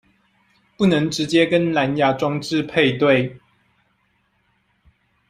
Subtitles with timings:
[0.77, 3.37] 不能直接跟藍芽裝置配對